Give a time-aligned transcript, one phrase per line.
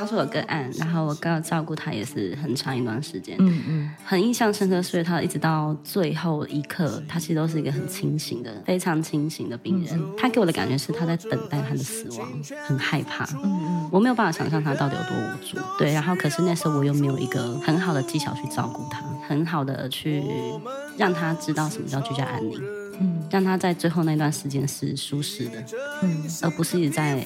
[0.00, 4.82] 他是我个案，然后我刚刚照顾他也是很长一段时间，嗯嗯，很印象深刻。
[4.82, 10.00] 所以他一直到最后一刻，他其实都是一个很清醒的、非常清醒的病人。
[10.16, 12.26] 他给我的感觉是他在等待他的死亡，
[12.66, 13.26] 很害怕。
[13.34, 15.58] 嗯嗯，我没有办法想象他到底有多无助。
[15.78, 20.24] 对，然后可是那时候我又没有一个很好的技巧去照顾他，很好的去
[20.96, 22.58] 让他知道什么叫居家安宁，
[23.00, 25.62] 嗯，让他在最后那段时间是舒适的，
[26.02, 27.22] 嗯，而不是一直在。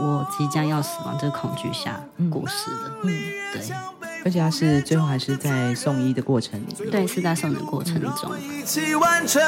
[0.00, 3.10] 我即将要死亡这个恐惧下过世的，嗯，
[3.52, 3.62] 对，
[4.24, 8.30] 而且他是最后还是在送医的过程里，对，是在送医的过程中。
[8.38, 9.42] 一起完成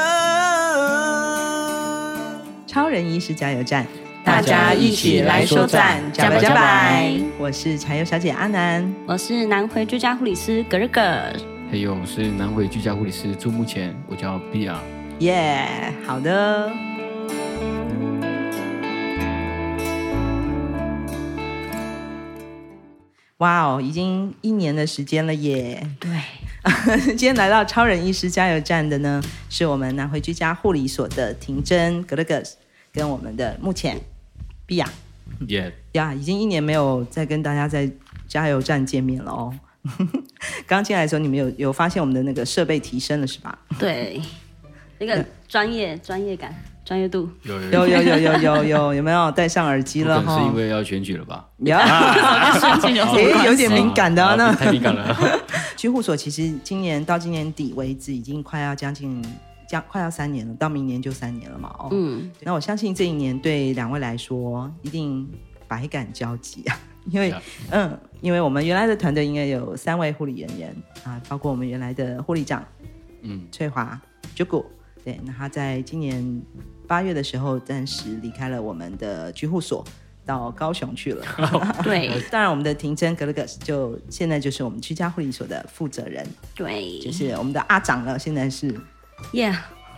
[2.67, 3.87] 超人医师加油站，
[4.25, 7.23] 大家一起来说赞，加油加油！
[7.39, 11.01] 我是柴油小姐阿南，我是南回居家护理师格日格，
[11.69, 14.75] 还有我是南回居家护理师朱木前，我叫 Bia，
[15.19, 16.90] 耶，好的。
[23.41, 25.89] 哇哦，已经一年的时间了耶！
[25.99, 26.11] 对，
[27.17, 32.57] 今天来到超人医师加油站的呢，是我们南回居家护理所的婷珍格勒格斯，
[32.93, 33.99] 跟我们的目前
[34.67, 34.87] 比亚，
[35.47, 37.89] 耶呀，已经一年没有再跟大家在
[38.27, 39.51] 加油站见面了哦。
[40.67, 43.57] 刚进来的时候，你们有有发现我们的那个设备提升了是吧？
[43.79, 44.21] 对，
[44.99, 46.53] 那个专业专业感。
[46.83, 50.19] 专业度有有有有有有有有有没有戴上耳机了？
[50.19, 51.47] 是因为要选举了吧？
[51.57, 51.77] 有，
[53.45, 55.15] 有点敏感的那，太敏感了。
[55.77, 59.23] 居护所其实今年到今年底为止，已经快要将近
[59.69, 61.73] 将快要三年了，到明年就三年了嘛。
[61.77, 65.29] 哦，嗯，那我相信这一年对两位来说一定
[65.67, 67.33] 百感交集啊，因为
[67.69, 72.65] 嗯，因为我们原来的团队应该有三位护理人员啊，包括我们原来的护理长，
[73.21, 73.99] 嗯，翠华、
[74.35, 74.65] Jugo。
[75.03, 76.41] 对，那他在今年
[76.87, 79.83] 八月的时候暂时离开了我们的居护所，
[80.25, 81.25] 到高雄去了。
[81.83, 86.23] 对，当然我们的庭真格勒格斯就现在就是我们居家护理所的负责人。
[86.53, 88.79] 对，就是我们的阿长了，现在是。
[89.33, 89.55] Yeah，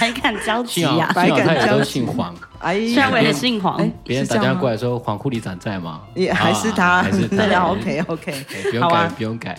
[0.00, 1.90] 百感交集啊，百感交集。
[1.90, 6.02] 姓黄，哎，虽然我也姓黄，别人打电话过来说黄护理长在吗？
[6.14, 7.44] 也还是他，还是他。
[7.70, 9.58] OK OK，不用改，不用改。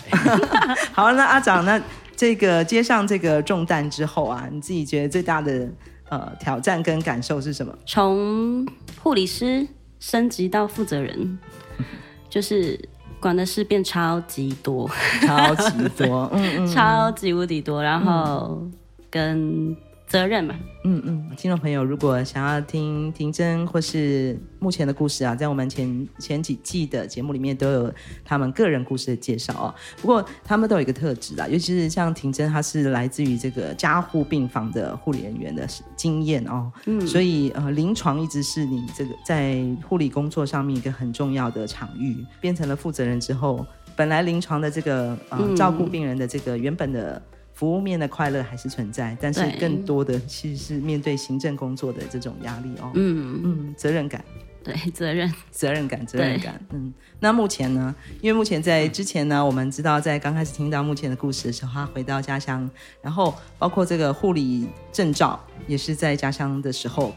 [0.91, 1.81] 好，那阿长那。
[2.15, 5.69] 这个接上这个重担之后啊，你自己觉得最大的
[6.09, 7.75] 呃挑战跟感受是什么？
[7.85, 8.65] 从
[9.01, 9.67] 护理师
[9.99, 11.39] 升级到负责人，
[12.29, 12.79] 就是
[13.19, 14.89] 管的事变超级多，
[15.21, 18.61] 超级多，嗯嗯， 超级无敌多，然后
[19.09, 19.75] 跟。
[20.13, 20.53] 责任嘛，
[20.83, 27.91] 嗯嗯，听众朋友，如果想要听婷真或是目前的故事啊，在我们前前几季的节目里面都有
[28.23, 29.73] 他们个人故事的介绍哦。
[29.99, 42.23] 不过他们都有一个特质啊，尤其是像婷真，她是来自于这个加护病房的护理人员的经验哦，嗯，所以呃，临床一直是你这个在护理工作上面一个很重要的场域。
[42.39, 47.19] 变成了负责人之后，本来临床的这个呃照顾病人的这个原本的。
[47.53, 52.91] 服务面的快乐还是存在，但是更多的其实是面对行政工作的这种压力哦。
[52.95, 54.23] 嗯嗯，责任感，
[54.63, 56.59] 对，责任，责任感，责任感。
[56.71, 57.93] 嗯，那目前呢？
[58.21, 62.69] 因为目前在之前呢，我们知道在刚开始听到目前的故事的时候，他回到家乡，
[63.01, 67.13] 然后包括这个护理证照也是在家乡的时候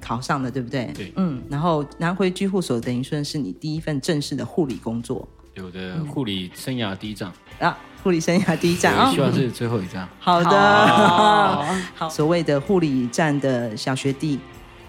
[0.00, 0.90] 考上的，对不对？
[0.94, 1.12] 对。
[1.16, 5.28] 嗯，然后南回居护所等于说是你第一份正式的护理工作，
[5.60, 7.76] 有的护理生涯第一站啊。
[8.02, 10.08] 护理生涯第一站啊，希望是最后一站。
[10.18, 12.08] 好的，好。
[12.08, 14.40] 所谓的护理站的小学弟，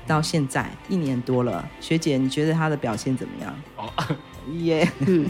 [0.07, 3.53] 到现在一年多了，学姐，你觉得他的表现怎么样？
[3.75, 3.91] 哦，
[4.63, 5.27] 耶，嗯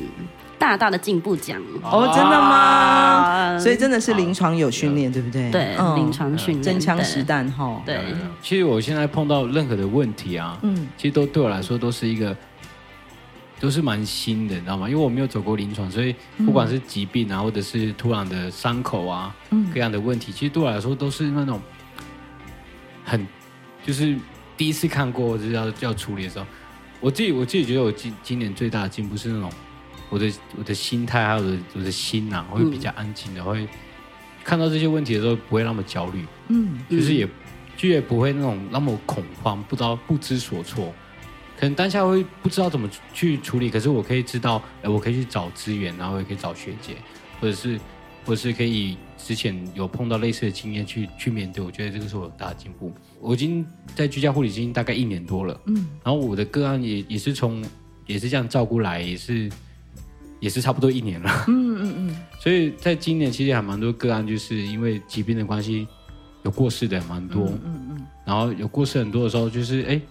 [0.59, 3.57] 大大的进步奖哦，真的吗？
[3.57, 5.49] 所以真的是临床有训练，对不对？
[5.49, 7.81] 对，临床训练，真枪实弹哈。
[7.83, 7.99] 对，
[8.43, 12.37] 其实我现在碰到任何的问题啊，嗯，其实都对我来说都是一个。
[13.61, 14.89] 都是蛮新的，你知道吗？
[14.89, 19.35] 因为我没有走过临床，所以不管是疾病啊，或者是突然的伤口啊，
[19.71, 21.61] 各样的问题，其实对我来说都是那种
[23.05, 23.25] 很
[23.85, 24.17] 就是
[24.57, 26.45] 第一次看过，就是要要处理的时候，
[26.99, 29.51] 我自己我自己觉得我今今年最大的进步是那种
[30.09, 33.67] 我的我的心态还有我的我的心呐，会比较安静的，会
[34.43, 37.29] 看到这些问题的时候不会那么焦虑，嗯，就是也
[37.77, 40.91] 就也不会那种那么恐慌，不知道不知所措。
[41.61, 46.95] 可能当下会不知道怎么去处理，可是我可以知道，哎，我可以去找资源，然后也可以找学姐，
[47.39, 47.79] 或者是，
[48.25, 51.63] 或者是可以之前有碰到类似的经验去去面对。
[51.63, 52.91] 我觉得这个是我大的进步。
[53.19, 53.63] 我已经
[53.93, 57.63] 在居家护理已经大概一年多了，嗯，然后我的个案也也是从
[58.07, 59.47] 也是这样照顾来，也是
[60.39, 62.17] 也是差不多一年了，嗯嗯嗯。
[62.41, 65.87] 所以在今年其实还蛮多个案，就是因为疾病的关系
[66.41, 70.01] 有过世的蛮多，嗯嗯，然后有过世很多的时候，就是哎。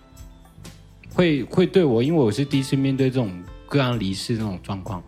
[1.14, 5.02] 会会对我，因为我是第一次面对这种个案离世这种状况，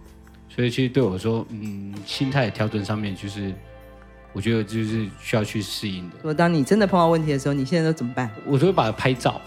[0.48, 3.52] 所以其实对我说，嗯，心态调整上面就是。
[4.34, 6.16] 我觉得就是需要去适应的。
[6.16, 8.30] 如果当你真的碰到问题的时候，你现在都怎么办？
[8.46, 9.38] 我就会把它拍照，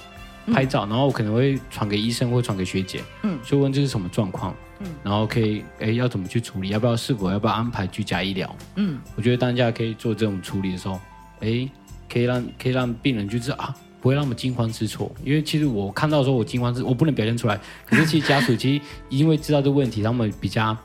[0.54, 6.70] 拍照，嗯、然后我可能会传给医生或传给学姐，嗯，就问这是什么状况，嗯，然后可以，哎，要怎么去处理？
[6.70, 8.56] 要不要是否要不要安排居家医疗？
[8.76, 11.00] 嗯，我觉得当下可以做这种处理的时候，
[11.40, 11.68] 哎，
[12.08, 13.76] 可以让可以让病人就知道啊，
[14.06, 15.12] 不会那么惊慌失措。
[15.24, 17.60] 因为其实我看到的时候，我惊慌失，我不能表现出来。
[17.88, 20.78] 可是其实家属其实因为知道这个问题，他们比较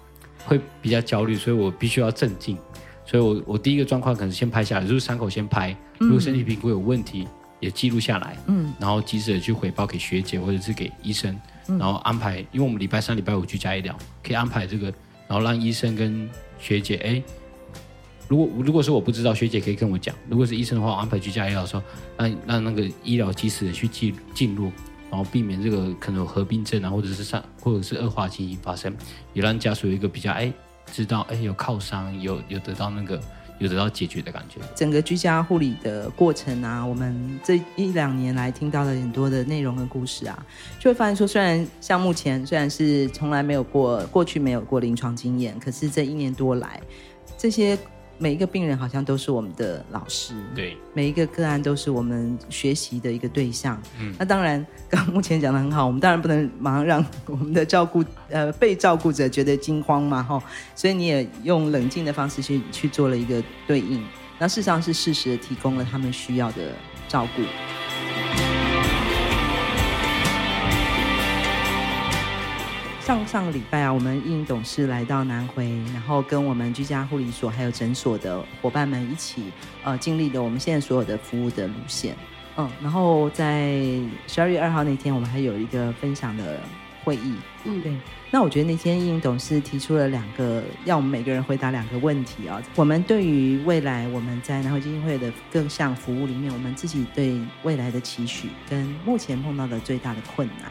[0.47, 2.57] 会比较焦虑，所以我必须要镇静。
[3.05, 7.29] 所以我，我我第一个状况可能先拍下来，就是伤口先拍，如果身体评估有问题，
[7.59, 13.95] 也记录下来，嗯，然后及时的去回报给学姐或者是给医生，然后安排，因为我们礼拜三、礼拜五居家医疗，
[14.25, 14.87] 可以安排这个，
[15.29, 16.27] 然后让医生跟
[16.59, 17.23] 学姐，哎，
[18.31, 21.83] 如果如果是我不知道，学姐可以跟我讲，如果是医生的话，我安排居家医疗的时候，
[22.17, 24.71] 让让那个医疗及时的去进进入，
[25.11, 28.97] 然后避免这个可能有合并症啊，或者是上或者是恶化情形发生，
[29.33, 30.53] 也让家属有一个比较哎。
[30.93, 33.21] 知道哎，有靠山，有有得到那个，
[33.59, 34.61] 有得到解决的感觉。
[34.77, 40.47] 整个居家护理的过程啊，我们这一两年来听到了很多的内容和故事啊，
[40.79, 46.81] 就会发现说，虽然像目前虽然是从来没有过，过去没有过临床经验，可是这一年多来，
[47.37, 47.77] 这些。
[48.23, 53.81] 每一个病人好像都是我们的老师，对，每一个个案都是我们学习的一个对象。
[53.99, 60.43] 嗯，那当然，刚刚目前讲的很好，我们当然不能马上让我们的照顾呃被照顾者觉得惊慌嘛，哈，
[60.75, 64.05] 所以你也用冷静的方式去去做了一个对应，
[64.39, 66.73] 那事实上是适时的提供了他们需要的
[67.09, 67.43] 照顾。
[73.11, 79.51] 上上个礼拜啊，我们应董事来到南回，然后跟我们居家护理所还有诊所的伙伴们一起，
[79.83, 82.15] 呃，经历了我们现在所有的服务的路线。
[82.57, 83.81] 嗯，然后在
[84.29, 86.61] 十二月二号那天，我们还有一个分享的
[87.03, 87.35] 会议。
[87.65, 87.93] 嗯，对。
[88.31, 92.63] 那我觉得那天应董事提出了两个，要我们每个人回答两个问题啊。
[92.77, 100.71] 我们对于未来我们在南回基金会的各项服务里面，我们自己对未来的期许，跟目前碰到的最大的困难。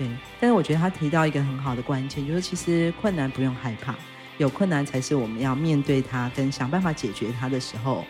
[0.00, 0.08] 对，
[0.40, 3.94] 但是我觉得他提到一个很好的关键，就是其实困难不用害怕，
[4.38, 8.02] 有困难才是我们要面对它跟想办法解决它的时候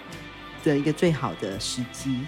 [0.62, 2.20] 的一个最好的时机。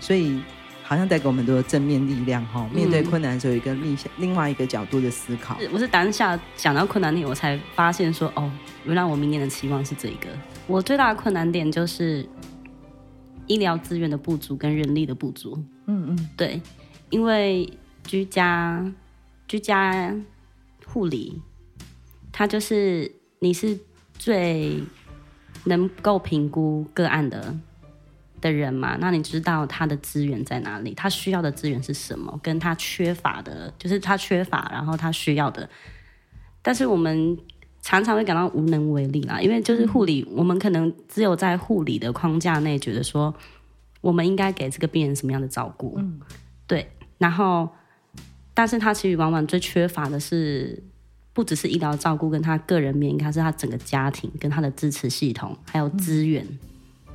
[0.00, 0.40] 所以
[0.82, 2.66] 好像带给我们很多正面力量哈。
[2.72, 5.58] 面对困难的时候，有一个另另外一个角度的思考。
[5.70, 8.50] 我是当下想到困难点，我才发现说，哦，
[8.86, 10.28] 原来我明年的期望是这一个。
[10.66, 12.26] 我最大的困难点就是
[13.46, 15.62] 医疗资源的不足跟人力的不足。
[15.88, 16.58] 嗯嗯，对，
[17.10, 17.70] 因为
[18.04, 18.82] 居家。
[19.50, 20.14] 居家
[20.86, 21.42] 护理，
[22.30, 23.10] 它就是
[23.40, 23.76] 你是
[24.14, 24.80] 最
[25.64, 27.58] 能够评估个案的
[28.40, 28.96] 的人嘛？
[29.00, 30.94] 那你知道他的资源在哪里？
[30.94, 32.38] 他需要的资源是什么？
[32.40, 35.68] 跟他缺乏的，就是他缺乏，然后他需要的。
[36.62, 37.36] 但是我们
[37.82, 43.34] 常常会感到无能为力啦，因为就是护理，我们可能只有在护理的框架内，觉得说
[44.00, 45.96] 我们应该给这个病人什么样的照顾？
[45.98, 46.20] 嗯，
[46.68, 46.88] 对，
[47.18, 47.68] 然后。
[48.60, 50.82] 但是他其实往往最缺乏的是，
[51.32, 56.46] 不只是医疗照顾跟他个人面，应该是他整个家庭跟他的支持系统，还有资源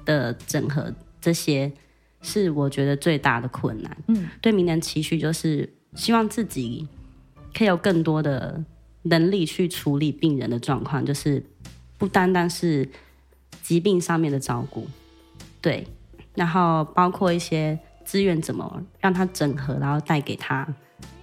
[0.05, 1.71] 的整合，这些
[2.23, 3.95] 是我觉得最大的困难。
[4.07, 6.87] 嗯，对明年期许就是希望自己
[7.55, 8.63] 可以有更多的
[9.03, 11.45] 能力去处理病人的状况，就是
[11.99, 12.89] 不单单是
[13.61, 14.87] 疾病上面的照顾，
[15.61, 15.85] 对，
[16.33, 20.67] 然后包括一些资源怎么让他整合，然后带给他。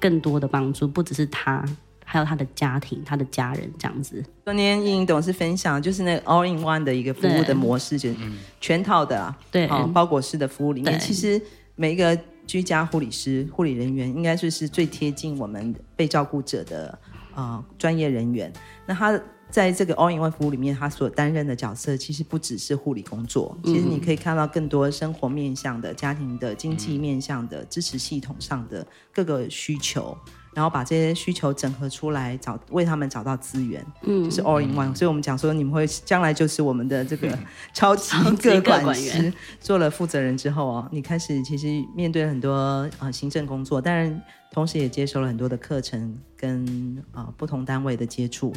[0.02, 1.64] 更多的帮助，不只是他，
[2.04, 4.22] 还有他的家庭、他的家人这样子。
[4.44, 8.16] 昨天应董事分享，就是那 all in one 的一个服务的模式，就是
[8.60, 11.40] 全套的啊，对，包裹式的服务里面，其实
[11.76, 16.98] 每一个居家护理师、护理人员，应该就是最贴近我们被照顾者的
[17.32, 18.52] 啊专业人员。
[18.84, 19.18] 那他。
[19.52, 30.16] 在这个 All-in-One 服务里面，他所担任的角色其实不只是护理工作，其实你可以看到更多生活面向的、家庭的、经济面向的、支持系统上的各个需求，
[30.54, 34.96] 然后把这些需求整合出来，找为他们找到资源，嗯，就是 All-in-One。
[34.96, 37.38] 所以我们讲说，你们会将来就是我们的这个
[37.74, 39.30] 超级个管师，
[39.60, 44.18] 做了负责人之后哦，你开始其实面对很多啊行政工作，当然
[44.50, 48.50] 同时也接受了很多的课程跟啊不同单位的接触。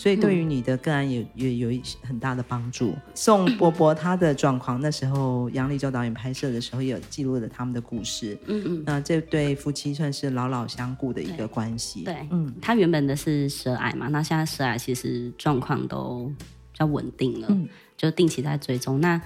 [0.00, 2.94] 所以对于你的个案也也有一很大的帮助。
[3.14, 8.38] 宋伯伯他的状况，那时候杨立洲导演拍摄的时候也有记录了他们的故事。
[8.46, 12.02] 嗯嗯，那这对夫妻算是老老相顾的一个关系。
[12.02, 16.32] 对，嗯，他原本的是舌癌嘛，那现在舌癌其实状况都
[16.72, 19.02] 比较稳定了，嗯，就定期在追踪。
[19.02, 19.20] 那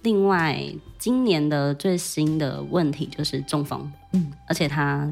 [0.00, 0.58] 另外
[0.98, 5.06] 今年的最新的问题就是中风，嗯，而且他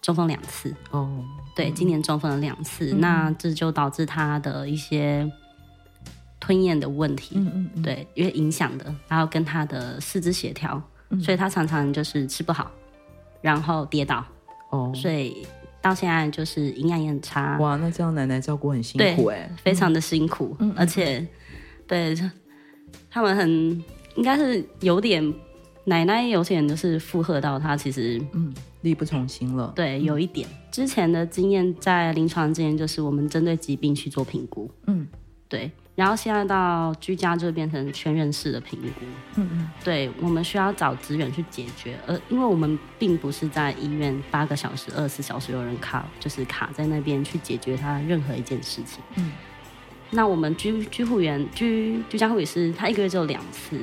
[0.00, 0.74] 中风两次。
[0.90, 1.24] 哦，
[1.54, 5.30] 对，今年中风了两次，嗯、那这就导致他的一些
[6.38, 7.82] 吞咽的问题，嗯嗯，嗯。
[7.82, 12.70] 对，因为影响的，然后跟他的四肢协调，嗯、所以他常常就是吃不好，
[13.40, 14.24] 然后跌倒，
[14.70, 15.46] 哦，所以
[15.82, 17.58] 到现在就是营养也很差。
[17.58, 21.26] 哇，那这样奶奶照顾很辛苦哎，非常的辛苦，嗯、而且
[21.86, 22.14] 对，
[23.10, 23.48] 他们很
[24.14, 25.34] 应该是有点。
[25.88, 28.52] 奶奶有点就是附和到她，其实嗯
[28.82, 29.72] 力不从心了。
[29.74, 34.68] 对，有一点、嗯、之前的经验，在临床经验就是我们针对疾病去做评估。
[34.86, 35.06] 嗯，
[35.48, 35.70] 对。
[35.94, 39.06] 然后现在到居家就变成全人式的评估。
[39.36, 39.70] 嗯嗯。
[39.82, 49.02] 对，我们需要找资源去解决，而因为我们并不是在医院八个小时、二十四小时有人卡，就是卡在那边去解决他任何一件事情。
[49.14, 49.32] 嗯。
[50.10, 53.80] 那我们居居护员居居家护理师，他一个月只有两次。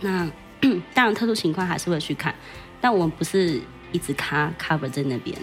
[0.00, 0.30] 那。
[0.92, 2.34] 当然，特殊情况还是会去看，
[2.80, 3.60] 但我们不是
[3.92, 5.36] 一直卡 cover 在那边，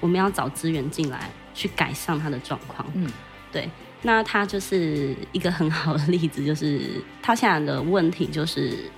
[0.00, 2.86] 我们要找资源进来去改善他的状况。
[2.94, 3.10] 嗯，
[3.52, 3.70] 对，
[4.02, 8.90] 那他就是一个很好的例子，就是他现在的问题就是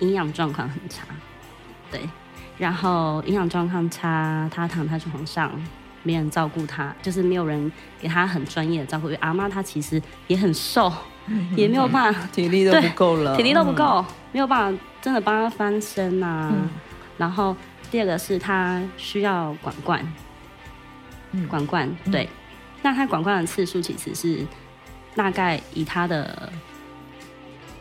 [0.00, 1.04] 营养状况很差，
[1.90, 2.00] 对，
[2.56, 5.50] 然后营养状况差，他躺在床上，
[6.02, 7.70] 没人照顾他，就是没有人
[8.00, 9.06] 给他很专业的照顾。
[9.06, 10.92] 因为阿妈她其实也很瘦。
[11.56, 16.52] 也没有办法，体力都不够了，体力都不够，嗯、没有办法真的帮他翻身啊。
[16.52, 16.68] 嗯、
[17.16, 17.56] 然后
[17.90, 20.12] 第二个是他需要管灌，
[21.32, 22.24] 嗯、管灌对。
[22.24, 22.28] 嗯、
[22.82, 24.46] 那他管灌的次数其实是
[25.14, 26.52] 大概以他的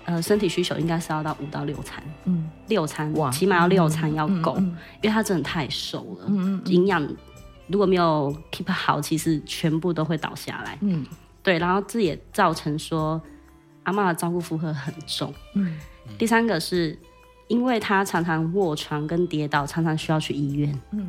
[0.06, 7.06] 呃身体需求，应该是要到五到六餐，嗯，六餐哇，起码要六餐要够，因为他真的太瘦了，嗯嗯，营养
[7.68, 11.06] 如果没有 keep 好，其实全部都会倒下来，嗯，
[11.42, 11.60] 对。
[11.60, 13.22] 然后这也造成说。
[13.84, 15.34] 阿妈的照顾负荷很重。
[15.56, 15.78] 嗯，
[16.18, 16.98] 第三个是，
[17.48, 20.82] 因为他常常卧床跟跌倒，常常需要去医院。
[20.92, 21.08] 嗯，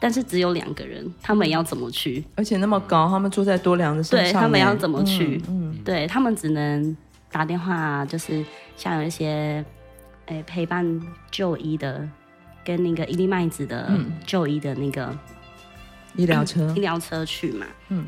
[0.00, 2.24] 但是只有两个人，他们要怎么去？
[2.36, 5.42] 而且那么高，他们住在多良的身上，对，他们要怎么去？
[5.48, 6.96] 嗯，嗯对他们只能
[7.30, 8.44] 打电话，就是
[8.76, 9.64] 像有一些，
[10.26, 11.00] 欸、陪伴
[11.30, 12.08] 就医的，
[12.64, 13.90] 跟那个伊利麦子的
[14.24, 15.18] 就医的那个、嗯、
[16.16, 17.66] 医疗车，医疗车去嘛。
[17.88, 18.06] 嗯，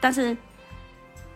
[0.00, 0.36] 但是。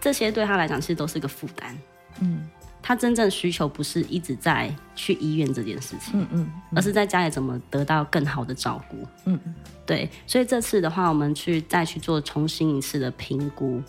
[0.00, 1.76] 这些对他来讲其实都是一个负担，
[2.20, 2.48] 嗯，
[2.80, 6.76] 他真正需求不是一直在去医院这件事情，嗯嗯，嗯。
[6.76, 9.38] 而是在家里怎么得到更好的照顾，嗯。
[9.44, 13.82] 嗯，对，所以这次的话，我们去再去做重新一次的评估，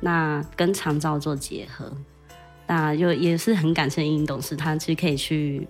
[0.00, 1.92] 那跟长照做结合，
[2.66, 5.68] 那就也是很感谢英英董事，他其实可以去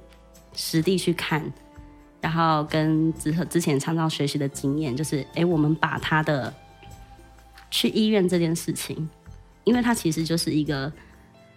[0.54, 1.42] 实地去看，
[2.20, 6.54] 然后跟之之前长照学习的经验，就是哎，我们把他的
[7.70, 9.08] 去医院这件事情。
[9.64, 10.92] 因为他其实就是一个，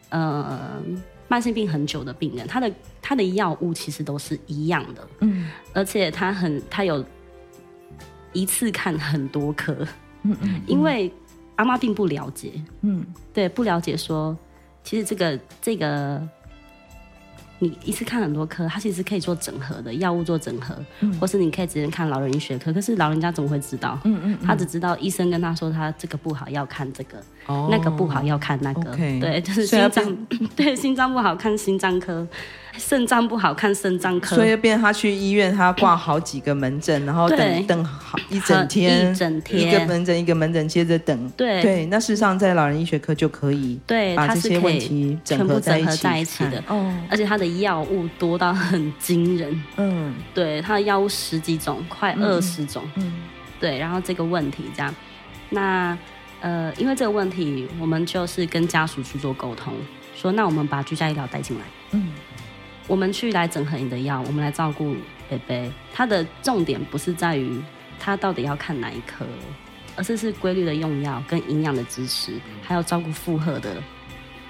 [0.09, 0.81] 呃，
[1.27, 7.03] 慢性病很久的病人，他的他的药物其实都是一样的，嗯，而且他很他有
[8.33, 9.73] 一次看很多科，
[10.23, 11.11] 嗯，嗯嗯，因为
[11.55, 14.37] 阿妈并不了解，嗯，对，不了解说，
[14.83, 16.21] 其实这个这个。
[17.63, 22.73] 你一次看很多科，它其实可以做整合的，药物做整合，嗯、或是你可以直接看老人医学科。
[22.73, 23.97] 可是老人家怎么会知道？
[24.03, 28.95] 嗯嗯，嗯他只知道医生跟他说他这个不好要看这个，哦、那个不好要看那个。
[28.95, 30.17] 对，就是心脏，
[30.55, 32.27] 对，心脏不好看心脏科。
[32.77, 34.35] 肾脏不好看，肾脏科。
[34.35, 41.29] 所以变他去医院，他挂好几个门诊，然后等等好一整天，一整天一个门诊一个门诊接着等。
[41.37, 46.63] 对对，那事实上在老人医学科就可以对把这些问题整合在一起，在一起的。
[46.67, 49.63] 哦，而且他的药物多到很惊人。
[49.77, 52.83] 嗯，对，他的药物十几种，快二十种。
[52.95, 53.13] 嗯，
[53.59, 54.93] 对，然后这个问题这样，
[55.49, 55.97] 那
[56.41, 59.73] 呃，因为这个问题，我们就是跟家属去做沟通，
[60.15, 61.63] 说那我们把居家医疗带进来。
[61.91, 62.07] 嗯。
[62.87, 64.95] 我们去来整合你的药，我们来照顾
[65.29, 65.71] 贝贝。
[65.93, 67.61] 它的重点不是在于
[67.97, 69.25] 他到底要看哪一科，
[69.95, 73.81] 而是是规律的用药跟营养的支持，还有照顾负荷的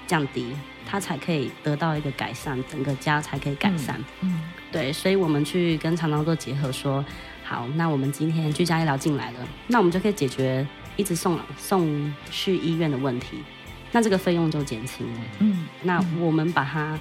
[0.06, 0.52] 降低，
[0.84, 4.02] 他才可以得到一个改善，整个家才可以改善。
[4.20, 4.40] 嗯，嗯
[4.72, 7.04] 对，所以我们去跟长照做结合说，说
[7.44, 9.38] 好，那我们今天居家医疗进来了，
[9.68, 13.44] 那我们就可以解决一直送送去医院的问题，
[13.92, 15.20] 那这个费用就减轻了。
[15.38, 16.98] 嗯，那我们把它。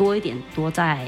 [0.00, 1.06] 多一点，多在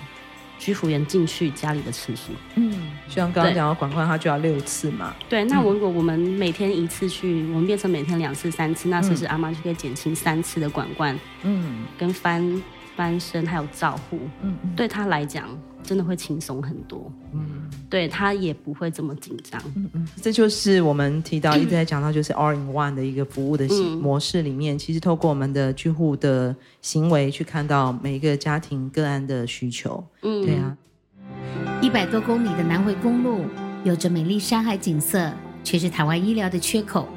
[0.58, 2.30] 居服员进去家里的次数。
[2.56, 5.14] 嗯，像刚刚讲到管管他就要六次嘛。
[5.26, 11.18] 对，那如果我们每天一次去，嗯、我们变成每天两次、三次，那是不是阿妈就可以减轻三次的管罐？
[11.42, 12.62] 嗯，跟翻
[12.94, 15.49] 翻身还有照护，嗯，对他来讲。
[15.82, 23.66] 真的会轻松很多，嗯，对他也不会这么紧张，嗯嗯，这就是我们提到一直在讲到就是 all in one 的一个服务的
[24.00, 30.76] 模式里面，嗯、其实透过我们的居户的行为去看到每一个家庭个案的需求，嗯，对啊，
[31.80, 33.44] 一百多公里的南回公路，
[33.84, 35.32] 有着美丽山海景色，
[35.64, 37.08] 却是台湾医疗的缺口。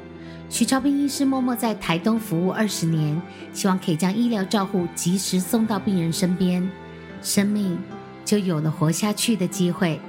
[0.48, 3.20] 徐超斌医师默默在台东服务二十年，
[3.52, 6.68] 希望可以将医疗照护及时送到病人身边，
[7.20, 7.76] 生命
[8.26, 10.00] 就有了活下去的机会。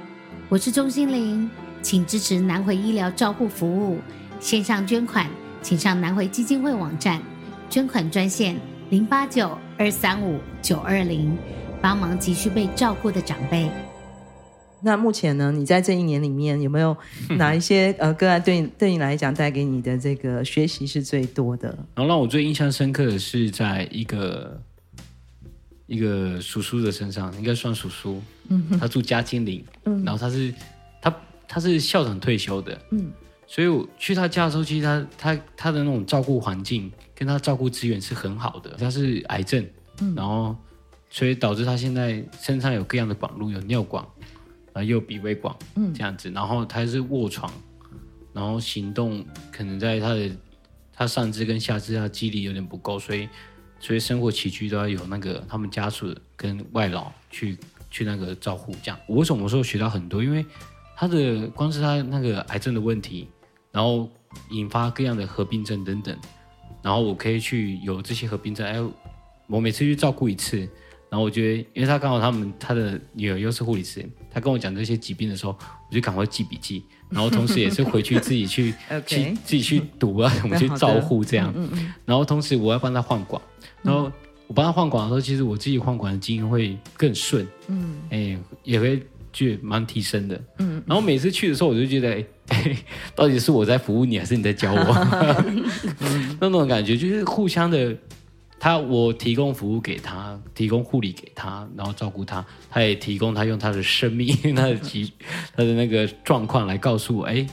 [0.48, 1.48] 我是钟心玲，
[1.80, 4.00] 请支持南回医疗照护服务，
[4.40, 5.30] 线上捐款，
[5.62, 7.22] 请上南回基金会网站，
[7.70, 8.56] 捐款专线
[8.90, 11.38] 零八九二三五九二零，
[11.80, 13.70] 帮忙急需被照顾的长辈。
[14.80, 15.52] 那目前呢？
[15.52, 16.96] 你在这一年里面有没有
[17.36, 21.68] 哪一些 呃个案对你对你来讲带给你的这个学习是最多的？
[21.94, 24.60] 然后让我最印象深刻的是，在一个
[25.88, 30.54] 一个叔叔的身上，应该算叔叔，嗯，他住嘉金陵，嗯，然后他是
[31.02, 31.12] 他
[31.48, 33.10] 他是校长退休的，嗯，
[33.48, 38.76] 所以我去他家的时候，其实他他他的那种照顾环境跟他照顾资源是很好的。
[38.78, 39.66] 他是癌症，
[40.00, 40.54] 嗯，然后
[41.10, 44.06] 所以导致他现在身上有各样的管路，有尿管。
[44.86, 47.52] 又鼻胃管，嗯，这样子，然后他是卧床，
[48.32, 50.30] 然后行动可能在他的
[50.92, 53.28] 他上肢跟下肢他肌力有点不够，所以
[53.80, 57.56] 所以生活起居都要有那个他们家属跟外劳去
[57.90, 58.72] 去那个照顾。
[58.82, 60.22] 这样，我为什么说学到很多？
[60.22, 60.44] 因为
[60.96, 63.28] 他的光是他那个癌症的问题，
[63.70, 64.10] 然后
[64.50, 66.16] 引发各样的合并症等等，
[66.82, 68.80] 然后我可以去有这些合并症，哎，
[69.46, 70.68] 我每次去照顾一次。
[71.10, 75.56] 然后我觉得，因为他刚好他们他的女儿又是护理师，他跟我讲这些疾病的时候，
[75.90, 78.74] 我就赶快记笔记，然后同时也是回去自己去
[79.06, 81.50] 去自己去读啊，怎么去照护这样。
[81.56, 83.40] 嗯嗯、然后同时我要帮他换管，
[83.82, 84.12] 然后
[84.46, 90.38] 我帮他换管的时候，其实我自己换管的经验会更顺，嗯，哎，也会觉得蛮提升的。
[90.86, 92.76] 然后每次去的时候，我就觉得，哎，
[93.16, 95.06] 到底是我在服务你，还是你在教我？
[96.38, 97.96] 那种感觉就是互相的。
[98.60, 105.12] 他我提供服务给他，提供护理给他，然后照顾他，他也提供他用他的生命、他的疾、
[105.56, 107.46] 他的那个状况来告诉我，哎，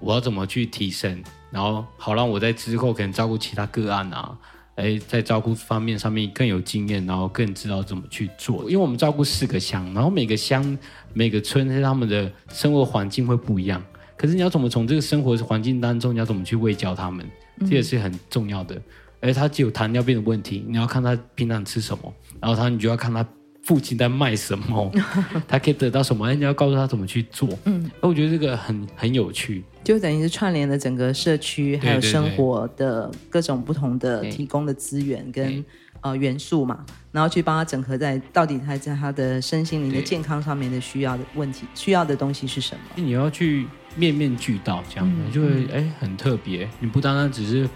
[0.00, 4.38] 我要怎么去提升，然后好让我在之后可能照顾其他个案啊，
[4.76, 8.62] 哎，在照顾方面上面更有经验，然后更知道怎么去做。
[8.62, 10.78] 因为我们照顾四个乡，然后每个乡、
[11.12, 13.84] 每个村，他们的生活环境会不一样，
[14.16, 17.28] 可是你要怎么从这个生活环境当中，你要怎么去喂教他们，
[17.60, 18.80] 这也是很重要的。
[19.20, 23.26] 而他只有糖尿病的问题，你要看他平常吃什么，然后他你就要看他
[23.62, 24.90] 父亲在卖什么，
[25.46, 27.48] 他可以得到什么，哎，你要告诉他怎么去做。
[27.64, 35.62] 嗯，我觉得这个很很有趣，就等于是串联了整个社区还有生活的各种不同的提供的资源跟
[36.00, 42.80] 呃元素嘛，然后去帮他整合在到底他在他的身心灵的健康上面的需要的问题，需要的东西是什么？
[42.94, 47.68] 你要去面面俱到，这样子、嗯、就会哎很特别，你不单单只是。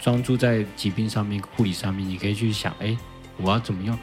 [0.00, 2.96] 专注在疾病上面、护理上面，你可以去想，哎，
[3.38, 3.98] 我要怎么用，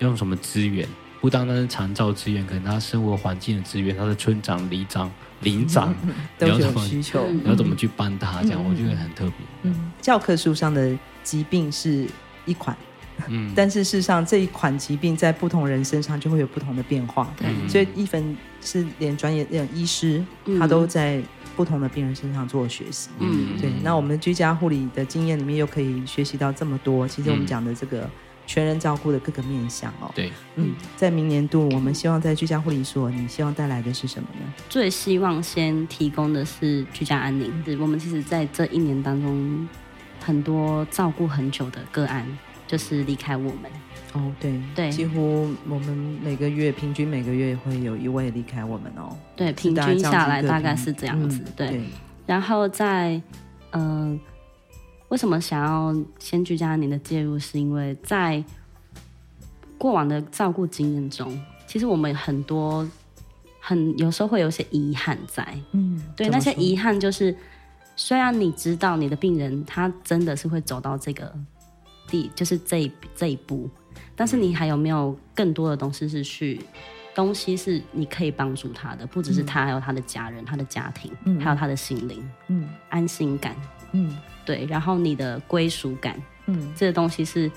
[0.00, 0.86] 用什么资源？
[1.20, 8.42] 不单单是长照资源，可能他生活环境的资源，他的村长、里长、邻长，嗯、都有需求，你要怎么去帮他？
[8.42, 9.34] 这样、嗯、我觉得很特别。
[9.62, 12.06] 嗯，教科书上的疾病是
[12.44, 12.76] 一款。
[13.28, 17.32] 嗯，但是事实上，这一款疾病在不同人身上就会有不同的变化。
[17.38, 20.22] 对，所以一分是连专业的医师，
[20.58, 21.22] 他都在
[21.56, 23.08] 不同的病人身上做学习。
[23.18, 23.72] 嗯，对。
[23.82, 27.08] 那我们居家护理的经验里面又可以学习到这么多。
[27.08, 28.08] 其实我们讲的这个
[28.46, 30.12] 全人照顾的各个面向哦。
[30.14, 34.52] 对，嗯，在明年度，我们希望在居家护理所，你希望带来的是什么呢？
[34.68, 37.50] 最希望先提供的是居家安宁。
[37.80, 39.68] 我们其实在这一年当中，
[40.20, 42.26] 很多照顾很久的个案。
[42.66, 43.70] 就是离开我们
[44.12, 51.68] 哦，对对，几乎我们每个月平均每个月会有一位离开我们哦，对，平均下来大概是这样子，嗯、对。
[51.68, 51.84] 对
[52.26, 53.20] 然后在
[53.70, 54.20] 嗯、呃，
[55.10, 57.38] 为什么想要先居家您的介入？
[57.38, 58.42] 是因为在
[59.78, 62.88] 过往的照顾经验中，其实我们很多
[63.60, 67.36] 很有时候会有些遗憾在，嗯，对，那些遗憾就是，
[67.94, 71.32] 虽然你知道你的病人他真的是会走到这个。
[72.08, 73.68] 第就是这一这一步，
[74.14, 76.60] 但是你还有没有更多的东西是去
[77.14, 83.56] 东西是你可以帮助他的，不只是他，还有他的家人、他的家庭，嗯、还有他的心灵，嗯，安心感，
[83.92, 87.50] 嗯，对，然后你的归属感，嗯，这个东西是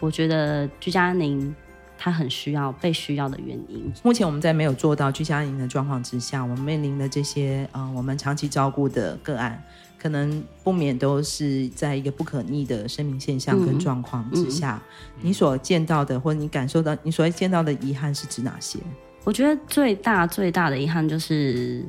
[0.00, 1.54] 我觉得居家宁
[1.96, 3.92] 他很需要被需要的原因。
[4.02, 9.62] 目前我们在没有做到居家安宁的状况之下，我们面临的这些啊、呃，我们长期照顾的个案。
[10.04, 14.78] 可能不免都是在一个不可逆的生命现象跟状况之下，
[15.16, 18.78] 嗯嗯、你所见到的或者你感受到，你所见到的遗憾是指哪些？
[19.24, 21.82] 我觉得最大最大的遗憾就是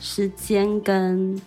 [0.00, 1.38] 时间跟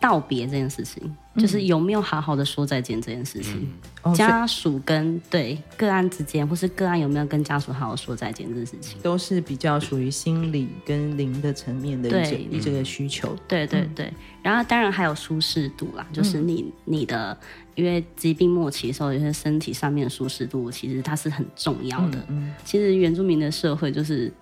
[0.00, 1.16] 道别这件事情。
[1.36, 3.68] 就是有没有好好的说再见这件事情，
[4.04, 12.08] 嗯、家属跟对个案之间，或是个案有没有跟家属好好说再见这件事情，都是比较属于心理跟灵的层面的
[12.50, 13.36] 一这个需求。
[13.48, 17.36] 对对对，然后当然还有舒适度啦，就是你你的，
[17.74, 22.24] 因为疾病末期的时候，有些身体上面的舒适度其实它是很重要的。
[22.28, 24.32] 嗯，其实原住民的社会就是，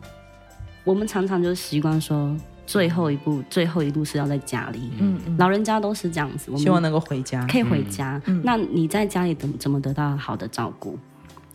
[0.85, 2.37] 我们常常就习惯说。
[2.67, 4.91] 最后一步，最后一步是要在家里。
[4.99, 8.21] 嗯，嗯，老人家都是这样子，我们希望能够回家，可以回家。
[8.27, 10.99] 嗯，那你在家里怎怎么得到好的照顾？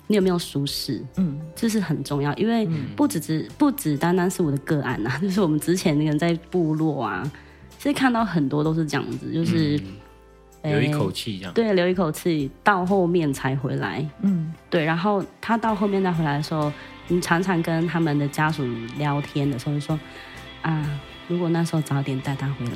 [0.09, 1.03] 你有没有舒适？
[1.15, 2.65] 嗯，这是很重要，因为
[2.95, 7.29] 不只只不只单单是我的个案呐、啊， 就是我们之前那个人在部落啊，
[7.77, 9.77] 其实看到很多都是这样子，就是、
[10.61, 11.53] 嗯、留一口气这样。
[11.53, 14.05] 对，留一口气，到后面才回来。
[14.21, 16.71] 嗯，对，然后他到后面再回来的时候，
[17.09, 18.65] 你常常跟他们的家属
[18.97, 19.99] 聊天的时候就说。
[20.61, 20.99] 啊！
[21.27, 22.71] 如果那时候早点带他回来，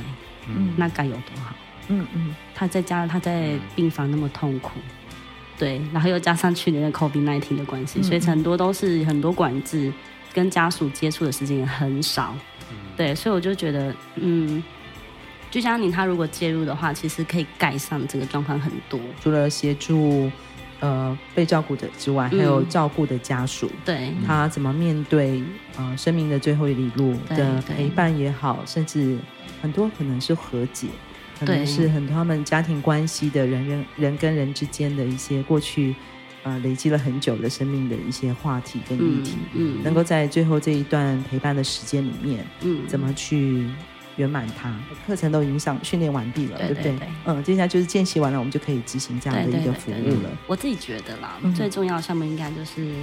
[0.48, 1.56] 嗯，那该有多好。
[1.88, 4.72] 嗯嗯，他在家，他在病房那么痛苦，
[5.58, 9.92] 对，然后又加上去年的 COVID-19 的关系，嗯，所以很多都是很多管制，
[10.34, 12.36] 跟家属接触的时间也很少。
[12.96, 14.64] 对，所以我就觉得，嗯，
[15.50, 19.00] 就像你他如果介入的话，其实可以改善这个状况很多。
[19.22, 20.32] 除了协助。
[20.82, 24.14] 呃，被照顾者之外，还有照顾的家属，嗯、对。
[24.26, 25.42] 他怎么面对
[25.78, 29.18] 呃生命的最后一里路的陪伴也好，甚至
[29.62, 30.88] 很多可能是和解，
[31.40, 35.96] 可能是很多他们家庭关系的人人人跟人之间的一些过去
[36.42, 39.84] 呃累积了很久的生命的一些话题跟议题，嗯，嗯。
[39.84, 43.70] 能够在最后这一段陪伴的时间里面，嗯，怎么去。
[44.18, 44.74] 圆满它，
[45.08, 47.08] 课程都已经上训练完毕了，对，对不对？
[47.26, 50.02] 嗯，接下来就是见习完了，我们就可以执行这样的一个服务了。
[50.02, 50.16] 对对。
[50.16, 52.94] 对对，我自己觉得啦，嗯、最重要的项目应该就是，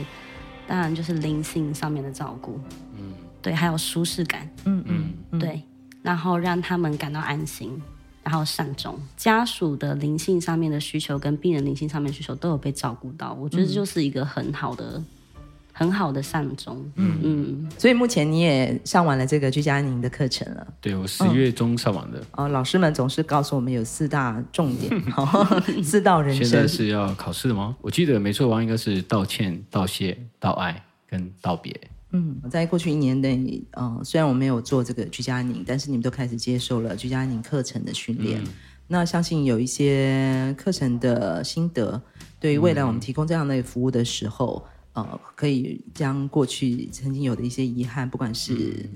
[0.67, 2.61] 当然就是灵性上面的照顾，
[2.97, 5.63] 嗯，对，还有舒适感，嗯嗯，嗯，对，
[6.03, 7.81] 然后让他们感到安心，
[8.23, 15.03] 然后善终，家属的灵性上面的需求跟病人灵性上面的需求都有被照顾到，我觉得就是一个很好的。
[15.79, 20.67] 很好的善终，嗯嗯，所以目前你也上完了这个居家宁的课程了。
[20.81, 22.19] 对，我十月中上完的。
[22.33, 24.93] 哦，哦，老师们总是告诉我们有四大重点，
[25.85, 26.45] 四道人生。
[26.45, 27.77] 现在是要考试的吗？
[27.81, 31.73] 我记得没错应该是道歉、道谢、道爱跟道别。
[32.11, 38.43] 嗯，在过去一年内，呃，虽然我没有做这个居家宁，但是你们都开始接受了居家宁课程的训练。
[38.43, 38.49] 嗯、
[38.89, 42.03] 那相信有一些课程的心得，
[42.41, 44.61] 对于未来我们提供这样的服务的时候。
[44.67, 44.73] 嗯
[45.05, 48.89] 呃，可以将过去曾经有的一些遗憾，不管是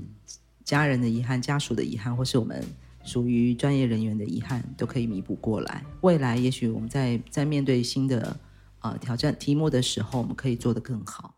[0.64, 2.64] 家人的遗憾、家属的遗憾，或是我们
[3.04, 5.84] 属于专业人员的遗憾，都可以弥补过来。
[6.02, 8.36] 未来也许我们在在面对新的
[8.80, 11.34] 呃挑战题目的时候，我们可以做得更好。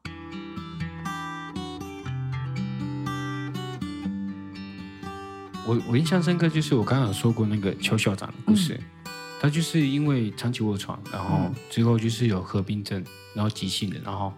[5.66, 13.02] 我我印象深刻，就是我刚刚有说过那个邱校长的故事，嗯、他就是因为长期卧床，然后最后就是有合并症，
[13.34, 14.30] 然后急性的，然后。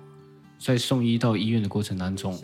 [0.58, 2.36] 在送医到医院的过程当中，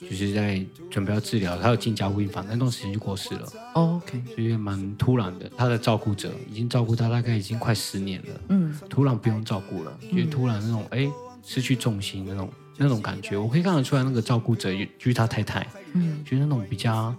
[0.00, 3.48] 就是在准备要治疗，他要进加护病房，那段时间就过世了。
[3.74, 5.50] Oh, OK，所以蛮突然的。
[5.56, 17.14] 他的照顾者已经照顾他大概已经快十年了，嗯，突然不用照顾了，就突然那种哎、嗯、失去重心那种那种感觉，我可以看得出来那个照顾者就是他太太，嗯，就是那种比较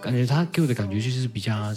[0.00, 1.74] 感觉他给我的感觉就是比较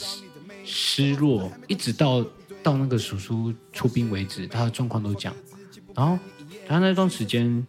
[0.65, 2.25] 失落，一直到
[2.63, 5.34] 到那个叔叔出殡为止，他的状况都讲，
[5.93, 6.17] 然后。
[6.69, 7.65] 他那段时间，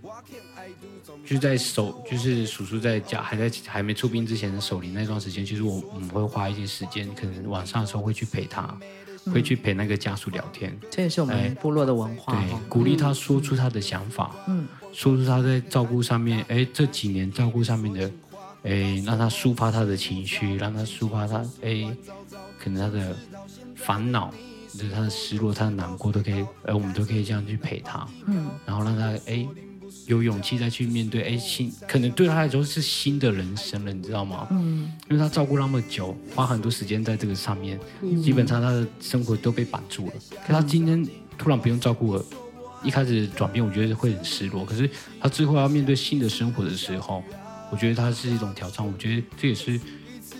[1.24, 8.78] 就在守，就是叔叔在家还在还没出殡之前的守灵那段时间，其实我我们会花一些时间，可能晚上的时候会去陪他，
[9.24, 10.78] 嗯、会去陪那个家属聊天。
[10.90, 12.34] 这也是我们部落的文化。
[12.34, 18.12] 对，鼓励他说出他的想法，嗯，说出他在照顾上面，哎，这几年照顾上面的，
[18.64, 21.88] 哎，让他抒发他的情绪，让他抒发他，哎，
[22.62, 23.16] 可能他的
[23.74, 24.30] 烦恼。
[24.74, 29.46] 就是他的失落，他的难过都可以，呃，我们都可以这样去陪他，嗯，然后让他哎
[30.06, 34.46] 有勇气再去面对，哎新可能对他来说是新的人生了，你知道吗？
[34.50, 40.12] 嗯，因为他照顾那么久，花很多时间在这个上面，嗯、基本上他的生活都被绑住了。
[40.46, 41.06] 可他今天
[41.36, 42.24] 突然不用照顾了，
[42.84, 44.64] 一开始转变，我觉得会很失落。
[44.64, 44.88] 可是
[45.20, 47.22] 他最后要面对新的生活的时候，
[47.70, 48.86] 我觉得他是一种挑战。
[48.86, 49.78] 我觉得这也是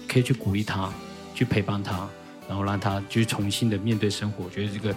[0.09, 0.93] 可以去鼓励他，
[1.35, 2.09] 去陪伴他。
[2.51, 4.93] 然后让他去重新的面对生活，我觉得这个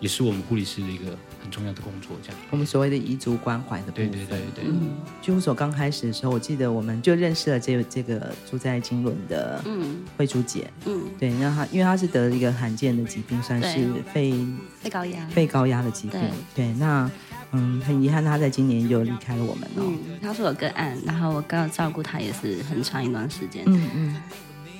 [0.00, 2.16] 也是我们护理师的一个很重要的工作。
[2.20, 4.10] 这样，我们所谓的遗族关怀的部分。
[4.10, 4.64] 对对对对。
[4.66, 4.90] 嗯，
[5.22, 10.68] 居护所刚开始的时候，我记得我们就认识了这个、这个住在金轮的嗯慧珠姐。
[10.84, 14.34] 嗯，对，那她因为她是得了一个罕见的疾病，算是肺
[14.80, 16.20] 肺高压肺高压的疾病。
[16.56, 17.08] 对，对，那
[17.52, 19.84] 嗯，很遗憾，她在今年就离开了我们了。
[19.84, 23.62] 嗯，她是我个案，然后我刚刚照顾她也是很长一段时间。
[23.66, 24.22] 嗯嗯。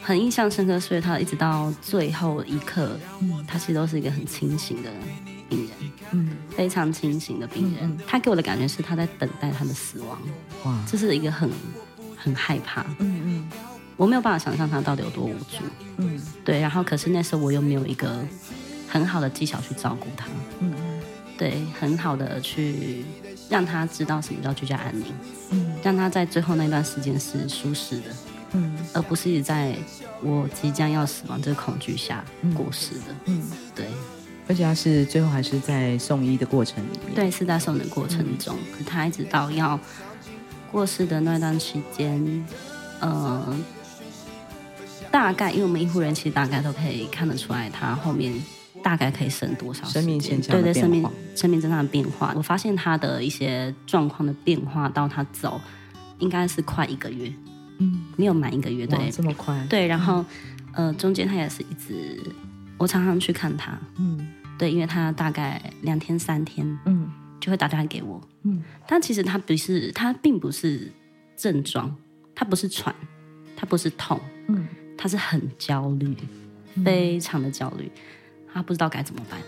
[0.02, 4.90] 很印象深刻，所以他一直到最后一刻，嗯，他其实都是一个很清醒的
[5.48, 7.98] 病人，嗯，非常清醒的病人。
[8.06, 10.18] 他给我的感觉是他在等待他的死亡，
[10.64, 11.50] 哇，这是一个很
[12.16, 13.48] 很害怕，嗯嗯，
[13.96, 15.62] 我没有办法想象他到底有多无助，
[15.98, 16.58] 嗯，对。
[16.60, 18.24] 然后可是那时候我又没有一个
[18.88, 20.26] 很好的技巧去照顾他，
[20.60, 21.00] 嗯嗯，
[21.36, 23.04] 对，很好的去
[23.48, 25.06] 让他知道什么叫居家安宁，
[25.50, 28.04] 嗯，让他在最后那段时间是舒适的。
[28.52, 29.76] 嗯，而不是在
[30.22, 33.14] 我即将要死亡这个恐惧下过世的。
[33.26, 33.42] 嗯，
[33.74, 33.86] 对。
[34.48, 37.14] 而且他是最后还是在送医的过程里面。
[37.14, 38.56] 对，是在送的过程中。
[38.56, 39.78] 嗯、可他一直到要
[40.72, 42.44] 过世的那段期间，
[42.98, 43.56] 呃，
[45.08, 48.34] 大概因为我们医护人其实大概都可以看得出来，他后面
[48.82, 52.32] 大概可以剩多少生命现象对对，生命生命真的变化。
[52.36, 55.60] 我发现他的一些状况的变化到他走，
[56.18, 57.32] 应该是快一个月。
[57.80, 60.24] 嗯，没有满一个月，对，这么快，对，然后，
[60.74, 62.20] 嗯、呃，中间他也是一直，
[62.76, 70.92] 我常常去看他，嗯，对，因为他大概两天三天，嗯，就会打电话给我，嗯，但其实他不是，他并不是
[71.36, 71.96] 症状，
[72.34, 72.94] 他不是喘，
[73.56, 74.66] 他不是痛，嗯，
[74.96, 76.14] 他是很焦虑，
[76.84, 77.90] 非常的焦虑，
[78.52, 79.40] 他不知道该怎么办，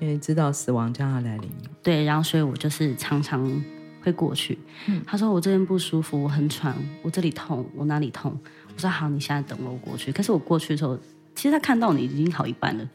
[0.00, 1.48] 因为知道死亡将要来临，
[1.80, 3.62] 对，然后所以我就是常常。
[4.02, 4.58] 会过去。
[4.86, 8.38] 嗯、他说我这边不舒服，我很喘，我这里痛，我哪里痛？
[8.74, 10.12] 我说好，你现在等我，我过去。
[10.12, 10.98] 可是我过去的时候，
[11.34, 12.88] 其实他看到你已经好一半了。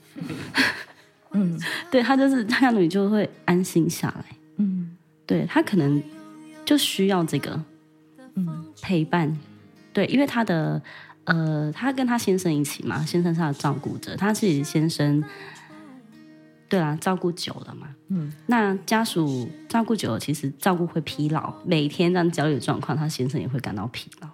[1.31, 4.25] 嗯， 对，他就是他看到你就会安心下来。
[4.57, 6.01] 嗯，对，他可能
[6.65, 7.63] 就需要这个，
[8.35, 9.37] 嗯，陪伴。
[9.93, 10.81] 对，因为他的
[11.25, 15.23] 呃，他跟他先生一起嘛，先生是他的照顾者，他自己先生。
[16.69, 24.27] 对啊，照顾久了嘛，嗯，那家属照顾久了，其实照顾会疲劳，每天这样焦虑的状况，他先生也会感到疲劳。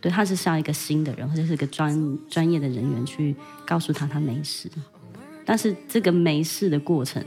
[0.00, 4.68] 对，他是需要一个新的人，或者是一个专专业的人员去告诉他他没事。
[5.44, 7.22] 但是这个没事的过程，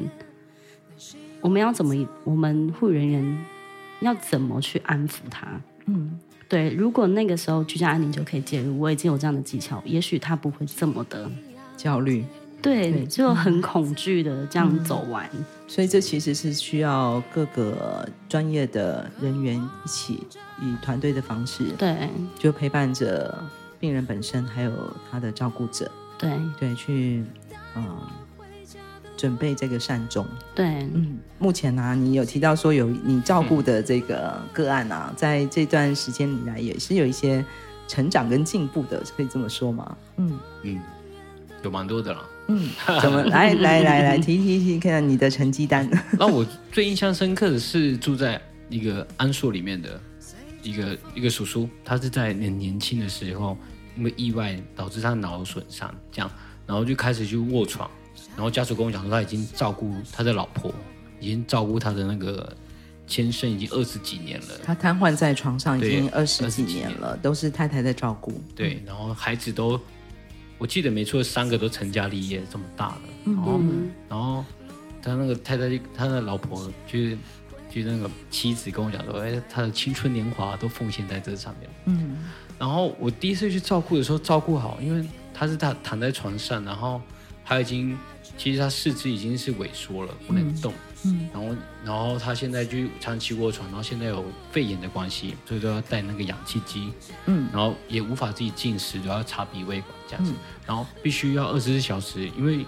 [1.40, 1.94] 我们要怎么？
[2.24, 3.46] 我们护人员
[4.02, 5.48] 要怎么去安抚他？
[5.86, 11.30] 嗯，对，如果那个时候居家安宁就可以介入，我已经有这样的技巧，也许他不会这么的
[11.78, 12.26] 焦虑。
[12.64, 20.26] 对，对就很恐惧的这样走完，嗯，所以这其实是需要各个专业的人员一起
[20.62, 23.38] 以团队的方式，对，就陪伴着
[23.80, 24.72] 病人本身，还有
[25.12, 26.32] 他的照顾者，对。
[26.58, 27.24] 对，去
[27.76, 27.86] 嗯
[29.16, 37.46] 准备这个善终，对，嗯，目前呢，啊，你有提到说有你照顾的这个个案啊，嗯，在这段时间以来也是有一些
[37.88, 39.98] 成长跟进步的，可以这么说吗？
[40.18, 40.40] 嗯。
[40.64, 40.82] 嗯，
[41.62, 42.24] 有蛮多的了。
[42.48, 42.70] 嗯，
[43.02, 45.90] 怎么来来来来提提提，看看你的成绩单。
[46.20, 50.00] 那我最印象深刻的是住在一个安硕里面的
[50.62, 53.58] 一个一个叔叔，他是在很年轻的时候
[53.96, 56.30] 因为意外导致他脑损伤，这样，
[56.68, 57.90] 然后就开始去卧床，
[58.36, 60.74] 然后家属跟我讲说他已经照顾他的老婆，
[61.22, 62.54] 已经照顾他的那个
[63.08, 69.80] 先生已经二十几年了，他瘫痪在床上已经二十几年了，都是太太在照顾，对，然后孩子都。
[70.64, 73.02] 我记得没错，三个都成家立业，这么大了。
[73.26, 74.46] 然后，嗯、然后
[75.02, 77.18] 他那个太太，他的老婆就是，
[77.70, 81.70] 就是那个妻子跟我讲说，哎，他的青春年华都奉献在这上面。
[81.88, 82.18] 嗯。
[82.58, 87.02] 然后我第一次去照顾的时候，照顾好，因为他是他躺在床上，然后
[87.44, 88.00] 他已经，
[88.38, 90.72] 其实他四肢已经是萎缩了，不能动。
[90.72, 96.94] 嗯嗯，然后，然后他现在就长期卧床，然后现在有肺炎的关系，所以都要带那个氧气机。
[97.26, 100.32] 嗯，然后也无法自己进食，都要插鼻胃管这样子。
[100.32, 100.36] 嗯、
[100.66, 102.66] 然后必须要二十四小时，因为，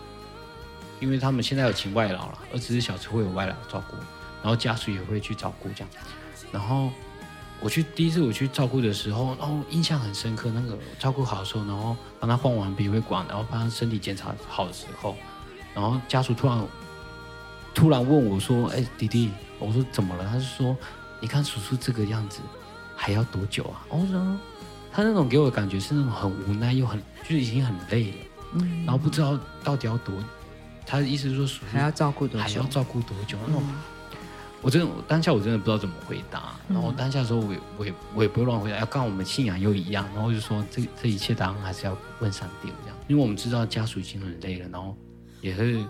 [1.00, 3.95] 因为他们现在有请外劳了，二十四小时会有外劳照顾，
[4.41, 5.89] 然后家属也会去照顾这样。
[6.52, 6.91] 然后
[7.62, 15.15] 我去第一次我去照顾的时候，然后印象很深刻，那个照顾好的时候，然后帮他换完鼻胃管，然后帮他身体检查好的时候，
[15.74, 16.67] 然后家属突然。
[17.75, 20.75] 突然问我说：“哎，弟弟，我说怎么了？”他是说
[21.19, 22.39] ：“你看叔叔这个样子，
[22.95, 24.39] 还要多久啊？”我说
[24.93, 28.17] ：“他那种给我的感觉是那种很无奈又很，就是已经很累了，
[28.53, 30.15] 嗯，然后不知道到底要多。
[30.85, 32.47] 他的意思是说，叔叔还要照顾多久？
[32.47, 33.38] 还要照顾多久？
[33.45, 33.63] 那种，
[34.61, 36.55] 我真的当下我真的不知道怎么回答。
[36.69, 38.77] 然后当下的时候，我也我也我也不会乱回答。
[38.77, 44.95] 要刚好我们信仰又一样，然后就说这这一切答案还是要问上帝这样，因为我们知道家属已经很累了，然后
[45.41, 45.83] 也是。”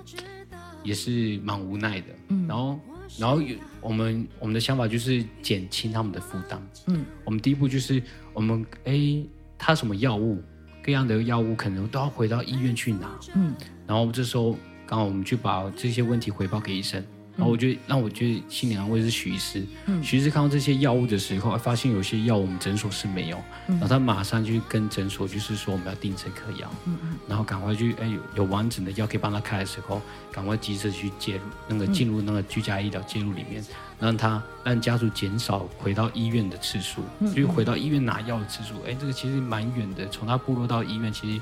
[0.85, 2.79] 也是蛮无奈的，嗯，然后，
[3.17, 9.21] 然后有我们我们的想法就是减轻他们的负担，嗯，我们第一步就是我们哎，
[9.57, 10.41] 他什么药物，
[10.83, 13.53] 各样的药物可能都要回到医院去拿，嗯，
[13.85, 17.03] 然后这时候刚好我们去把这些问题回报给医生，
[17.37, 33.61] 然后我觉得让我觉得心里安慰是徐医师，嗯，徐医师看到这些药物的时候，发现有些药我们诊所是没有，然后他马上就跟诊所就是说我们要订这颗药，嗯嗯，然后赶快去哎有有完整的药可以帮他开的时候，赶快及时去介入那个进入那个居家医疗介入里面，
[33.99, 37.03] 让他让家属减少回到医院的次数，
[37.35, 41.41] 就回到医院拿药的次数，哎，这个其实蛮远的，从他部落到医院其实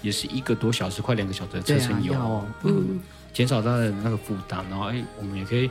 [0.00, 3.00] 也是一个多小时，快两个小时的车程有，啊、嗯。
[3.34, 5.68] 减少他的那个负担，然后哎，我们也可以，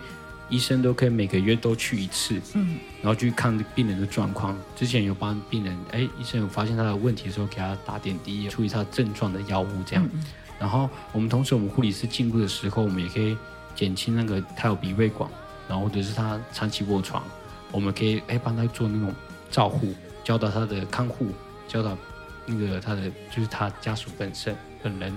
[0.49, 4.55] 医生都可以每个月都去一次，嗯，然后去看病人的状况。
[4.75, 10.07] 之前有帮病人，哎，医生有发现他的问题的时候，给他打点滴，处理他症状的药物这样。
[10.13, 10.23] 嗯、
[10.59, 13.37] 然后我们同时，我们护理师进入的时候，我们也可以
[13.73, 15.29] 减轻那个他有鼻胃管，
[15.67, 17.23] 然后或者是他长期卧床，
[17.71, 19.13] 我们可以哎帮他做那种
[19.49, 21.27] 照护，教导他的看护，
[21.67, 21.97] 教导
[22.45, 25.13] 那个他的就是他家属本身本人，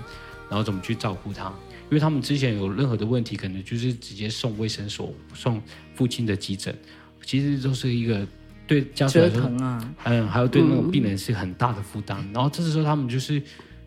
[0.48, 1.52] 然后怎么去照顾他。
[1.88, 5.62] 因为他们之前有任何的问题，可能就是直接送卫生所、送
[5.94, 6.76] 父亲的急诊，
[7.24, 8.26] 其实都是一个
[8.66, 12.18] 对家属来说，啊、嗯，还有对那种病人是很大的负担。
[12.22, 13.40] 嗯、然后这时候他们就是，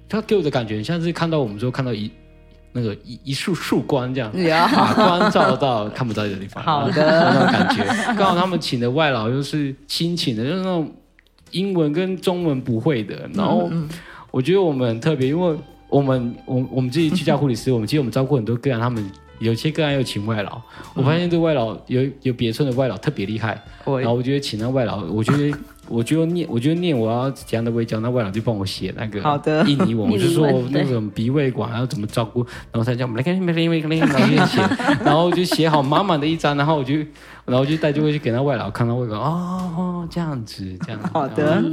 [0.08, 2.10] 他给我的感觉像是看到我们之后看到一
[2.72, 4.32] 那个一一束束光这样，
[4.72, 6.63] 把光照到看不到的地方。
[6.63, 7.84] 好的，那种感觉。
[8.17, 10.89] 刚好他们请的外劳又是亲请的，就是那种
[11.52, 13.30] 英文跟中文不会的。
[13.34, 13.69] 然后
[14.32, 15.58] 我觉得我们很特别，因为。
[15.89, 19.04] 我们我我们自己居家护理师， 我们其实我们照顾很多个案，他们
[19.39, 20.62] 有些个案要请外劳。
[20.93, 25.52] 我发现这外劳有有别村的外劳特别厉害，然后我觉得请那外劳，我觉得
[25.89, 34.62] 我觉得念我觉得念我要怎样的卫教，那外劳就帮我写那个好的印尼文，我就说 那种鼻胃管要怎么照顾，然后他叫我们来看没没没没，然后就写，
[35.04, 36.93] 然后就写好满满的一张，然后我就
[37.45, 41.63] 然后就带就会去给那外劳看到外劳哦这样子这样子好的，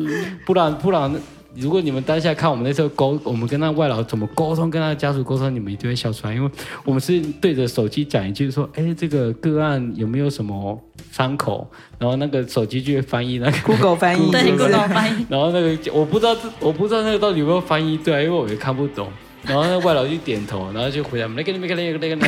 [0.46, 1.14] 不然不然。
[1.58, 6.50] 如果你们当下看我们那时候沟，我们跟那外劳怎么沟通，跟他家属沟通，你们一定会笑出来，因为
[6.84, 10.78] 我们是对着手机讲一句说，哎，这个个案有没有什么
[11.10, 11.66] 伤口？
[11.98, 15.26] 然后那个手机就会翻译那个 Google 翻译，对 Google 翻译。
[15.28, 19.08] 然后那个我不知道，我不知道那个到底有没有翻译对，因为我也看不懂。
[19.42, 22.22] 然后那个外劳就点头，然后就回来，没跟你没跟你没跟你，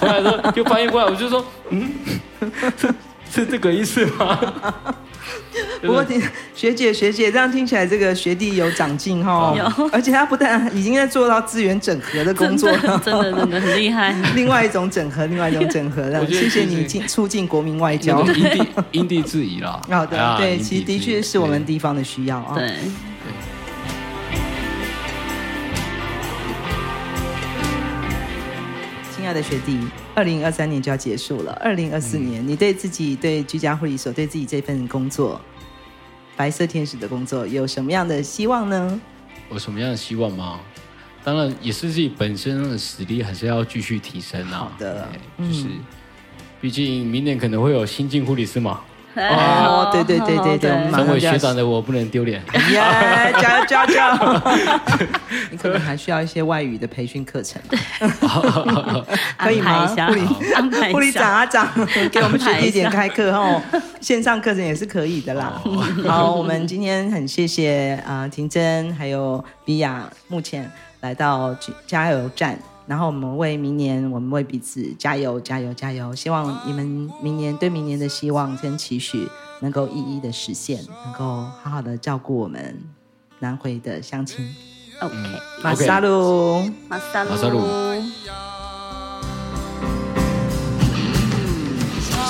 [0.00, 1.88] 回来说就翻译过来，我就说，嗯，
[2.76, 2.94] 是
[3.30, 4.38] 是这个意思吗？
[5.82, 6.20] 不过听
[6.54, 14.14] 学姐学姐这样听起来，这个学弟有长进哈，有，而且他不但已经在做到资源整合的工作，真的真的真的很厉害。
[14.34, 19.80] 另外一种整合，另外一种整合，谢谢你进促进国民外交，因地因地制宜啦。
[19.88, 22.54] 好 的，对，其实的确是我们地方的需要啊。
[22.56, 22.72] 对。
[29.24, 29.78] 亲爱的学弟，
[30.14, 35.40] 二零二三年就要结束了，二零二四年，你对自己、对居家护理所、对自己这份工作，
[36.36, 39.00] 白色天使的工作，有什么样的希望呢？
[39.50, 40.60] 有什么样的希望吗？
[41.24, 44.58] 当然，也是自己本身的实力还是要继续提升啊。
[44.58, 45.08] 好的，
[45.38, 45.80] 就是，嗯、
[46.60, 48.82] 毕竟明年可能会有新进护理师嘛。
[49.16, 52.42] 哦，对对对对对，身为学长的我不能丢脸。
[52.70, 52.80] 耶，
[53.40, 54.42] 加油加油加油！
[55.50, 57.60] 你可能还需要一些外语的培训课程，
[59.38, 59.86] 可以吗？
[59.86, 61.68] 护理护理长啊长，
[62.10, 63.62] 给我们学弟点开课哦，
[64.00, 65.60] 线上课程也是可以的啦。
[66.06, 71.54] 好，我们今天很谢谢啊，婷真还有比亚目前来到
[71.86, 72.58] 加油站。
[72.86, 76.14] 然后我们为明年，我们为彼此加油，加油，加油！
[76.14, 79.26] 希望你们明年对明年的希望跟期许
[79.60, 82.78] 能够一一的实现，能够好好的照顾我们
[83.38, 84.46] 南回的乡亲。
[85.00, 85.14] OK，
[85.62, 87.62] 马萨路，马萨路。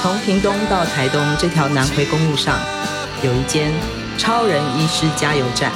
[0.01, 2.57] 从屏东到台东这条南回公路上，
[3.25, 3.73] 有一间
[4.17, 5.73] 超人医师加油站。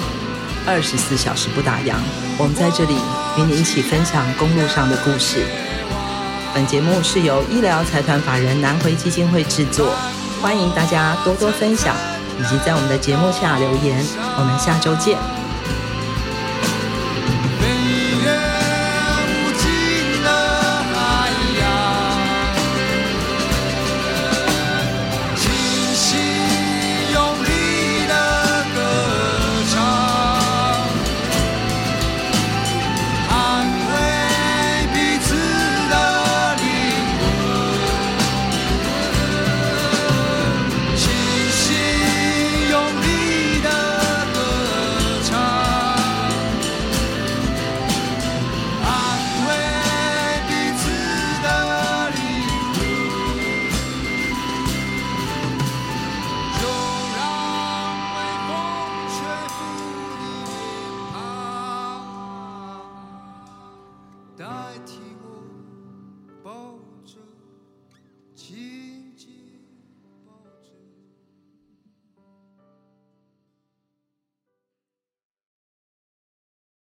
[0.68, 1.94] 二十四小时不打烊，
[2.36, 2.94] 我们在这里
[3.38, 5.42] 与你一起分享公路上的故事。
[6.54, 9.94] 本节目是由医疗财团法人南回基金会制作，
[10.42, 11.96] 欢迎大家多多分享，
[12.38, 14.04] 以及在我们的节目下留言。
[14.36, 15.37] 我们下周见。